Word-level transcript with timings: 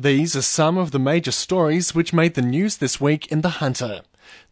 These 0.00 0.36
are 0.36 0.42
some 0.42 0.78
of 0.78 0.92
the 0.92 1.00
major 1.00 1.32
stories 1.32 1.92
which 1.92 2.12
made 2.12 2.34
the 2.34 2.40
news 2.40 2.76
this 2.76 3.00
week 3.00 3.26
in 3.32 3.40
The 3.40 3.58
Hunter. 3.58 4.02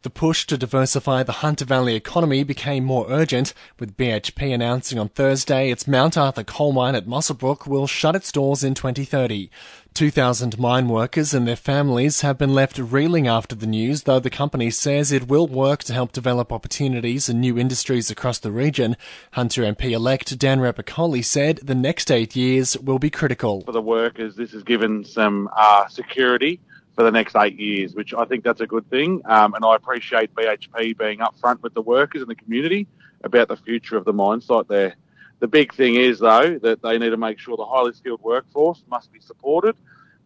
The 0.03 0.11
push 0.11 0.47
to 0.47 0.57
diversify 0.57 1.23
the 1.23 1.41
Hunter 1.43 1.65
Valley 1.65 1.95
economy 1.95 2.45
became 2.45 2.85
more 2.85 3.07
urgent, 3.09 3.53
with 3.80 3.96
BHP 3.96 4.55
announcing 4.55 4.99
on 4.99 5.09
Thursday 5.09 5.71
its 5.71 5.89
Mount 5.89 6.17
Arthur 6.17 6.45
coal 6.45 6.73
mine 6.73 6.95
at 6.95 7.07
Muswellbrook 7.07 7.67
will 7.67 7.87
shut 7.87 8.15
its 8.15 8.31
doors 8.31 8.62
in 8.62 8.75
2030. 8.75 9.51
2,000 9.95 10.59
mine 10.59 10.89
workers 10.89 11.33
and 11.33 11.49
their 11.49 11.57
families 11.57 12.21
have 12.21 12.36
been 12.36 12.53
left 12.53 12.79
reeling 12.79 13.27
after 13.27 13.57
the 13.57 13.67
news, 13.67 14.03
though 14.03 14.21
the 14.21 14.29
company 14.29 14.71
says 14.71 15.11
it 15.11 15.27
will 15.27 15.46
work 15.46 15.82
to 15.82 15.95
help 15.95 16.13
develop 16.13 16.53
opportunities 16.53 17.31
and 17.31 17.40
new 17.40 17.58
industries 17.58 18.11
across 18.11 18.39
the 18.39 18.53
region. 18.53 18.95
Hunter 19.32 19.63
MP 19.63 19.93
elect 19.93 20.39
Dan 20.39 20.61
Repacholi 20.61 21.25
said 21.25 21.61
the 21.63 21.75
next 21.75 22.11
eight 22.11 22.36
years 22.36 22.77
will 22.79 22.99
be 22.99 23.08
critical. 23.08 23.63
For 23.63 23.72
the 23.72 23.81
workers, 23.81 24.36
this 24.36 24.53
has 24.53 24.63
given 24.63 25.03
some 25.03 25.49
uh, 25.57 25.89
security 25.89 26.61
for 26.97 27.03
the 27.03 27.11
next 27.11 27.36
eight 27.36 27.61
years, 27.61 27.95
which 27.95 28.14
I 28.14 28.25
think 28.25 28.43
that's 28.43 28.63
a 28.63 28.67
good 28.67 28.89
thing. 28.89 29.21
Um, 29.27 29.54
and 29.54 29.64
I 29.64 29.77
appreciate 29.77 30.35
BHP 30.35 30.96
being 30.96 31.18
upfront 31.18 31.63
with 31.63 31.75
the 31.75 31.82
workers 31.82 32.23
and 32.23 32.31
the 32.31 32.34
community 32.34 32.87
about 33.23 33.48
the 33.48 33.56
future 33.56 33.97
of 33.97 34.05
the 34.05 34.12
mine 34.12 34.41
site 34.41 34.67
there. 34.67 34.95
The 35.41 35.47
big 35.47 35.75
thing 35.75 35.97
is, 35.97 36.19
though, 36.19 36.59
that 36.62 36.81
they 36.83 36.98
need 36.98 37.11
to 37.11 37.19
make 37.19 37.39
sure 37.39 37.59
the 37.59 37.67
highly 37.67 37.92
skilled 37.92 38.23
workforce 38.23 38.83
must 38.91 39.12
be 39.12 39.20
supported 39.20 39.77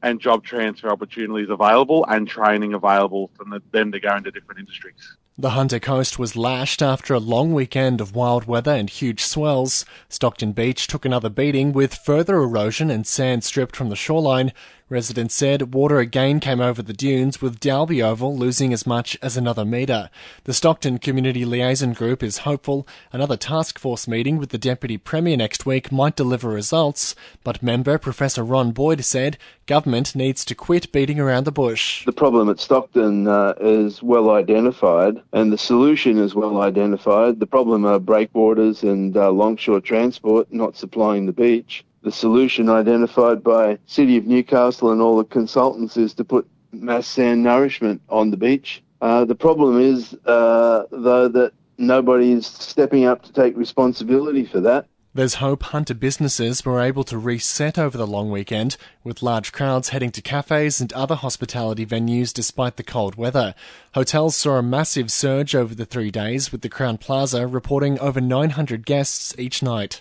and 0.02 0.20
job 0.20 0.44
transfer 0.44 0.88
opportunities 0.88 1.50
available 1.50 2.06
and 2.08 2.26
training 2.28 2.74
available 2.74 3.30
for 3.34 3.44
them 3.72 3.92
to 3.92 4.00
go 4.00 4.16
into 4.16 4.30
different 4.30 4.60
industries. 4.60 5.16
The 5.40 5.56
Hunter 5.56 5.80
Coast 5.80 6.18
was 6.18 6.36
lashed 6.36 6.82
after 6.82 7.14
a 7.14 7.18
long 7.18 7.54
weekend 7.54 8.02
of 8.02 8.14
wild 8.14 8.44
weather 8.44 8.72
and 8.72 8.90
huge 8.90 9.24
swells. 9.24 9.86
Stockton 10.10 10.52
Beach 10.52 10.86
took 10.86 11.06
another 11.06 11.30
beating 11.30 11.72
with 11.72 11.94
further 11.94 12.36
erosion 12.36 12.90
and 12.90 13.06
sand 13.06 13.42
stripped 13.42 13.74
from 13.74 13.88
the 13.88 13.96
shoreline. 13.96 14.52
Residents 14.90 15.36
said 15.36 15.72
water 15.72 16.00
again 16.00 16.40
came 16.40 16.60
over 16.60 16.82
the 16.82 16.92
dunes, 16.92 17.40
with 17.40 17.60
Dalby 17.60 18.02
Oval 18.02 18.36
losing 18.36 18.72
as 18.72 18.88
much 18.88 19.16
as 19.22 19.36
another 19.36 19.64
metre. 19.64 20.10
The 20.44 20.52
Stockton 20.52 20.98
Community 20.98 21.44
Liaison 21.44 21.92
Group 21.92 22.24
is 22.24 22.38
hopeful 22.38 22.88
another 23.12 23.36
task 23.36 23.78
force 23.78 24.08
meeting 24.08 24.36
with 24.36 24.48
the 24.48 24.58
Deputy 24.58 24.98
Premier 24.98 25.36
next 25.36 25.64
week 25.64 25.92
might 25.92 26.16
deliver 26.16 26.48
results, 26.48 27.14
but 27.44 27.62
member 27.62 27.98
Professor 27.98 28.42
Ron 28.42 28.72
Boyd 28.72 29.04
said 29.04 29.38
government 29.66 30.16
needs 30.16 30.44
to 30.44 30.56
quit 30.56 30.90
beating 30.90 31.20
around 31.20 31.44
the 31.44 31.52
bush. 31.52 32.04
The 32.04 32.12
problem 32.12 32.50
at 32.50 32.58
Stockton 32.58 33.28
uh, 33.28 33.54
is 33.60 34.02
well 34.02 34.30
identified 34.30 35.22
and 35.32 35.52
the 35.52 35.58
solution 35.58 36.18
is 36.18 36.34
well 36.34 36.60
identified. 36.62 37.40
The 37.40 37.46
problem 37.46 37.84
are 37.84 37.98
breakwaters 37.98 38.82
and 38.82 39.16
uh, 39.16 39.30
longshore 39.30 39.80
transport 39.80 40.52
not 40.52 40.76
supplying 40.76 41.26
the 41.26 41.32
beach 41.32 41.84
the 42.02 42.12
solution 42.12 42.68
identified 42.68 43.42
by 43.42 43.78
City 43.86 44.16
of 44.16 44.26
Newcastle 44.26 44.92
and 44.92 45.00
all 45.00 45.18
the 45.18 45.24
consultants 45.24 45.96
is 45.96 46.14
to 46.14 46.24
put 46.24 46.48
mass 46.72 47.06
sand 47.06 47.42
nourishment 47.42 48.00
on 48.08 48.30
the 48.30 48.36
beach. 48.36 48.82
Uh, 49.00 49.24
the 49.24 49.34
problem 49.34 49.80
is, 49.80 50.14
uh, 50.26 50.84
though, 50.90 51.28
that 51.28 51.52
nobody 51.78 52.32
is 52.32 52.46
stepping 52.46 53.04
up 53.04 53.22
to 53.22 53.32
take 53.32 53.56
responsibility 53.56 54.44
for 54.44 54.60
that. 54.60 54.86
There's 55.12 55.34
hope 55.34 55.64
Hunter 55.64 55.94
businesses 55.94 56.64
were 56.64 56.80
able 56.80 57.02
to 57.04 57.18
reset 57.18 57.76
over 57.76 57.98
the 57.98 58.06
long 58.06 58.30
weekend, 58.30 58.76
with 59.02 59.24
large 59.24 59.50
crowds 59.50 59.88
heading 59.88 60.12
to 60.12 60.22
cafes 60.22 60.80
and 60.80 60.92
other 60.92 61.16
hospitality 61.16 61.84
venues 61.84 62.32
despite 62.32 62.76
the 62.76 62.84
cold 62.84 63.16
weather. 63.16 63.56
Hotels 63.94 64.36
saw 64.36 64.58
a 64.58 64.62
massive 64.62 65.10
surge 65.10 65.56
over 65.56 65.74
the 65.74 65.84
three 65.84 66.12
days, 66.12 66.52
with 66.52 66.60
the 66.60 66.68
Crowne 66.68 67.00
Plaza 67.00 67.44
reporting 67.48 67.98
over 67.98 68.20
900 68.20 68.86
guests 68.86 69.34
each 69.36 69.64
night. 69.64 70.00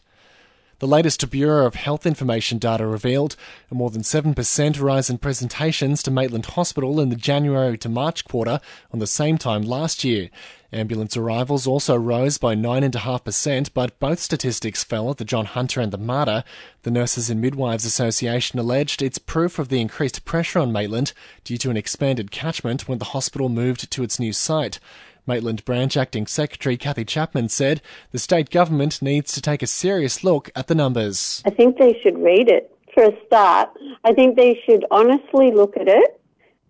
The 0.79 0.87
latest 0.87 1.29
Bureau 1.29 1.65
of 1.65 1.75
Health 1.75 2.05
Information 2.05 2.57
data 2.57 2.87
revealed 2.87 3.35
a 3.69 3.75
more 3.75 3.89
than 3.89 4.01
7% 4.01 4.81
rise 4.81 5.09
in 5.09 5.17
presentations 5.17 6.01
to 6.03 6.11
Maitland 6.11 6.45
Hospital 6.45 7.01
in 7.01 7.09
the 7.09 7.17
January 7.17 7.77
to 7.79 7.89
March 7.89 8.23
quarter 8.23 8.61
on 8.93 8.99
the 8.99 9.05
same 9.05 9.37
time 9.37 9.61
last 9.61 10.05
year. 10.05 10.29
Ambulance 10.71 11.17
arrivals 11.17 11.67
also 11.67 11.97
rose 11.97 12.37
by 12.37 12.55
9.5%, 12.55 13.71
but 13.73 13.99
both 13.99 14.19
statistics 14.19 14.81
fell 14.81 15.09
at 15.09 15.17
the 15.17 15.25
John 15.25 15.47
Hunter 15.47 15.81
and 15.81 15.91
the 15.91 15.97
Mater. 15.97 16.45
The 16.83 16.91
Nurses 16.91 17.29
and 17.29 17.41
Midwives 17.41 17.83
Association 17.83 18.57
alleged 18.57 19.01
it's 19.01 19.17
proof 19.17 19.59
of 19.59 19.67
the 19.67 19.81
increased 19.81 20.23
pressure 20.23 20.59
on 20.59 20.71
Maitland 20.71 21.11
due 21.43 21.57
to 21.57 21.69
an 21.69 21.75
expanded 21.75 22.31
catchment 22.31 22.87
when 22.87 22.99
the 22.99 23.05
hospital 23.05 23.49
moved 23.49 23.91
to 23.91 24.03
its 24.03 24.17
new 24.17 24.31
site. 24.31 24.79
Maitland 25.29 25.63
Branch 25.63 25.95
Acting 25.95 26.25
Secretary 26.25 26.75
Kathy 26.75 27.05
Chapman 27.05 27.49
said 27.49 27.83
the 28.11 28.17
state 28.17 28.49
government 28.49 28.99
needs 28.99 29.31
to 29.33 29.41
take 29.41 29.61
a 29.61 29.67
serious 29.67 30.23
look 30.23 30.49
at 30.55 30.65
the 30.65 30.73
numbers. 30.73 31.43
I 31.45 31.51
think 31.51 31.77
they 31.77 31.99
should 32.01 32.17
read 32.17 32.49
it 32.49 32.75
for 32.95 33.03
a 33.03 33.25
start. 33.27 33.69
I 34.03 34.11
think 34.13 34.35
they 34.35 34.59
should 34.65 34.85
honestly 34.89 35.51
look 35.51 35.77
at 35.77 35.87
it 35.87 36.19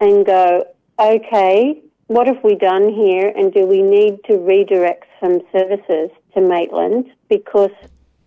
and 0.01 0.25
go, 0.25 0.65
okay, 0.99 1.81
what 2.07 2.27
have 2.27 2.43
we 2.43 2.55
done 2.55 2.93
here 2.93 3.31
and 3.33 3.53
do 3.53 3.65
we 3.65 3.81
need 3.81 4.17
to 4.25 4.37
redirect 4.37 5.05
some 5.21 5.39
services 5.53 6.09
to 6.33 6.41
Maitland 6.41 7.05
because 7.29 7.71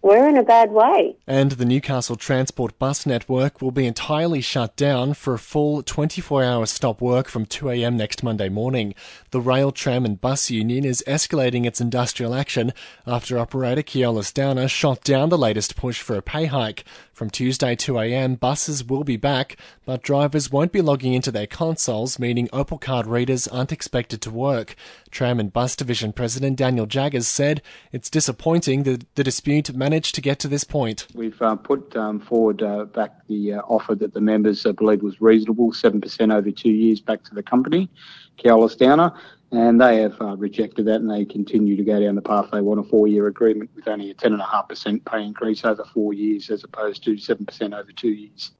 we're 0.03 0.29
in 0.29 0.37
a 0.37 0.43
bad 0.43 0.73
way. 0.73 1.17
And 1.27 1.53
the 1.53 1.65
Newcastle 1.65 2.17
Transport 2.17 2.79
bus 2.79 3.07
network 3.07 3.63
will 3.63 3.71
be 3.71 3.87
entirely 3.87 4.41
shut 4.41 4.77
down 4.77 5.15
for 5.15 5.35
a 5.35 5.39
full 5.39 5.83
24 5.83 6.43
hour 6.43 6.67
stop 6.67 7.01
work 7.01 7.29
from 7.29 7.47
2am 7.47 7.95
next 7.95 8.23
Monday 8.23 8.49
morning. 8.49 8.95
The 9.31 9.41
Rail, 9.41 9.71
Tram 9.71 10.05
and 10.05 10.21
Bus 10.21 10.51
Union 10.51 10.85
is 10.85 11.05
escalating 11.07 11.65
its 11.65 11.81
industrial 11.81 12.35
action 12.35 12.73
after 13.07 13.39
operator 13.39 13.83
Keolis 13.83 14.35
Downer 14.35 14.69
shot 14.69 15.03
down 15.05 15.29
the 15.29 15.39
latest 15.39 15.77
push 15.77 16.03
for 16.03 16.17
a 16.17 16.23
pay 16.23 16.47
hike. 16.47 16.85
From 17.23 17.31
Tuesday 17.31 17.77
2am, 17.77 18.41
buses 18.41 18.85
will 18.85 19.05
be 19.05 19.17
back, 19.17 19.57
but 19.87 20.03
drivers 20.03 20.51
won't 20.51 20.73
be 20.73 20.81
logging 20.81 21.13
into 21.13 21.31
their 21.31 21.47
consoles, 21.47 22.19
meaning 22.19 22.49
Opal 22.53 22.79
card 22.79 23.07
readers 23.07 23.47
aren't 23.47 23.71
expected 23.71 24.21
to 24.23 24.31
work. 24.33 24.75
Tram 25.13 25.39
and 25.39 25.53
Bus 25.53 25.77
Division 25.77 26.13
President 26.13 26.59
Daniel 26.59 26.85
Jaggers 26.85 27.29
said 27.29 27.63
it's 27.93 28.11
disappointing 28.11 28.83
that 28.83 29.05
the 29.15 29.23
dispute 29.23 29.73
managed 29.73 30.17
to 30.17 30.21
get 30.21 30.41
to 30.41 30.49
this 30.49 30.65
point. 30.65 31.07
We've 31.15 31.41
uh, 31.41 31.55
put 31.55 31.95
um, 31.95 32.19
forward 32.19 32.61
uh, 32.61 32.87
back 32.87 33.25
the 33.29 33.53
uh, 33.53 33.61
offer 33.69 33.95
that 33.95 34.15
the 34.15 34.21
members 34.21 34.67
uh, 34.67 34.73
was 34.73 35.21
reasonable, 35.21 35.71
7% 35.71 36.35
over 36.35 36.51
two 36.51 36.71
years 36.71 37.01
back 37.01 37.23
to 37.23 37.37
the 37.37 37.43
company, 37.45 37.89
Keolis 38.37 38.77
Downer 38.77 39.13
and 39.53 39.81
they 39.81 39.99
have 39.99 40.21
uh, 40.21 40.37
rejected 40.37 40.87
that 40.87 40.97
and 40.97 41.11
they 41.11 41.25
continue 41.25 41.77
to 41.77 41.85
go 41.85 42.01
down 42.01 42.15
the 42.15 42.23
path. 42.23 42.49
They 42.51 42.63
want 42.63 42.81
a 42.81 42.83
four 42.83 43.07
year 43.07 43.27
agreement 43.27 43.71
with 43.77 43.87
only 43.87 44.11
a 44.11 44.15
10.5% 44.15 45.05
pay 45.05 45.25
increase 45.25 45.65
over 45.65 45.85
four 45.85 46.15
years 46.15 46.51
as 46.51 46.65
opposed 46.65 47.05
to 47.05 47.13
7% 47.13 47.79
over 47.79 47.93
two 47.93 48.09
years. 48.09 48.53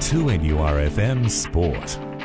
2NURFM 0.00 1.30
Sport. 1.30 2.15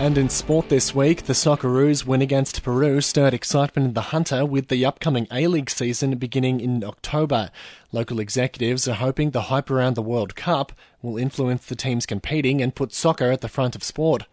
And 0.00 0.16
in 0.16 0.30
sport 0.30 0.70
this 0.70 0.94
week, 0.94 1.24
the 1.24 1.34
Socceroos 1.34 2.06
win 2.06 2.22
against 2.22 2.62
Peru 2.62 3.02
stirred 3.02 3.34
excitement 3.34 3.88
in 3.88 3.92
the 3.92 4.00
Hunter 4.00 4.46
with 4.46 4.68
the 4.68 4.82
upcoming 4.82 5.26
A-League 5.30 5.68
season 5.68 6.16
beginning 6.16 6.58
in 6.58 6.82
October. 6.82 7.50
Local 7.92 8.18
executives 8.18 8.88
are 8.88 8.94
hoping 8.94 9.32
the 9.32 9.42
hype 9.42 9.70
around 9.70 9.96
the 9.96 10.02
World 10.02 10.34
Cup 10.34 10.72
will 11.02 11.18
influence 11.18 11.66
the 11.66 11.76
teams 11.76 12.06
competing 12.06 12.62
and 12.62 12.74
put 12.74 12.94
soccer 12.94 13.30
at 13.30 13.42
the 13.42 13.48
front 13.48 13.76
of 13.76 13.84
sport. 13.84 14.24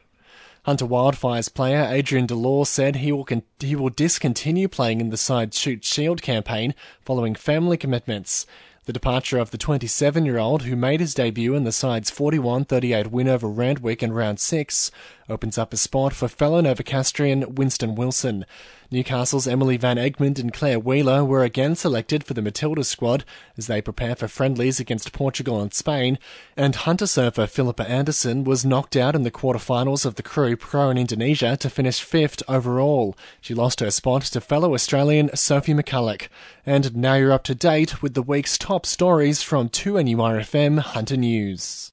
Hunter 0.63 0.85
Wildfires 0.85 1.53
player 1.53 1.85
Adrian 1.91 2.27
Delore 2.27 2.65
said 2.65 2.95
he 2.95 3.11
will 3.11 3.25
con- 3.25 3.43
he 3.59 3.75
will 3.75 3.89
discontinue 3.89 4.69
playing 4.69 5.01
in 5.01 5.09
the 5.09 5.17
side's 5.17 5.59
Shute 5.59 5.83
Shield 5.83 6.21
campaign 6.21 6.75
following 7.01 7.35
family 7.35 7.75
commitments. 7.75 8.47
The 8.87 8.93
departure 8.93 9.37
of 9.37 9.51
the 9.51 9.57
27 9.57 10.25
year 10.25 10.37
old, 10.37 10.61
who 10.61 10.77
made 10.77 11.01
his 11.01 11.13
debut 11.13 11.55
in 11.55 11.65
the 11.65 11.73
side's 11.73 12.09
41 12.09 12.63
38 12.63 13.07
win 13.11 13.27
over 13.27 13.49
Randwick 13.49 14.01
in 14.01 14.13
round 14.13 14.39
6, 14.39 14.91
opens 15.29 15.57
up 15.57 15.73
a 15.73 15.77
spot 15.77 16.13
for 16.13 16.27
fellow 16.27 16.61
Novocastrian 16.61 17.55
Winston 17.55 17.95
Wilson. 17.95 18.45
Newcastle's 18.89 19.47
Emily 19.47 19.75
Van 19.75 19.97
Egmond 19.97 20.39
and 20.39 20.53
Clare 20.53 20.79
Wheeler 20.79 21.25
were 21.25 21.43
again 21.43 21.75
selected 21.75 22.23
for 22.23 22.33
the 22.33 22.41
Matilda 22.41 22.85
squad 22.85 23.25
as 23.57 23.67
they 23.67 23.81
prepare 23.81 24.15
for 24.15 24.29
friendlies 24.29 24.79
against 24.79 25.11
Portugal 25.11 25.61
and 25.61 25.73
Spain, 25.73 26.17
and 26.55 26.73
Hunter 26.73 27.07
surfer 27.07 27.47
Philippa 27.47 27.89
Anderson 27.89 28.45
was 28.45 28.65
knocked 28.65 28.95
out 28.95 29.15
in 29.15 29.23
the 29.23 29.31
quarterfinals 29.31 30.05
of 30.05 30.15
the 30.15 30.23
Krui 30.23 30.57
Pro 30.57 30.89
in 30.89 30.97
Indonesia 30.97 31.57
to 31.57 31.69
finish 31.69 32.01
fifth 32.01 32.41
overall. 32.47 33.17
She 33.41 33.53
lost 33.53 33.81
her 33.81 33.91
spot 33.91 34.21
to 34.23 34.39
fellow 34.39 34.73
Australian 34.73 35.35
Sophie 35.35 35.73
McCulloch. 35.73 36.29
And 36.65 36.95
now 36.95 37.15
you're 37.15 37.33
up 37.33 37.43
to 37.45 37.55
date 37.55 38.01
with 38.01 38.13
the 38.13 38.21
week's 38.21 38.57
top 38.57 38.85
stories 38.85 39.41
from 39.41 39.67
2NURFM 39.69 40.79
Hunter 40.79 41.17
News. 41.17 41.85